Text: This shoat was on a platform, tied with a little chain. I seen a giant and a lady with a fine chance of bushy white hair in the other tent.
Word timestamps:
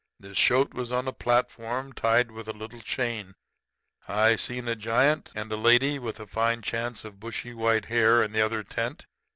This 0.19 0.35
shoat 0.39 0.73
was 0.73 0.91
on 0.91 1.07
a 1.07 1.13
platform, 1.13 1.93
tied 1.93 2.31
with 2.31 2.47
a 2.47 2.53
little 2.53 2.81
chain. 2.81 3.35
I 4.07 4.35
seen 4.35 4.67
a 4.67 4.75
giant 4.75 5.31
and 5.35 5.51
a 5.51 5.55
lady 5.55 5.99
with 5.99 6.19
a 6.19 6.25
fine 6.25 6.63
chance 6.63 7.05
of 7.05 7.19
bushy 7.19 7.53
white 7.53 7.85
hair 7.85 8.23
in 8.23 8.31
the 8.31 8.41
other 8.41 8.63
tent. 8.63 9.05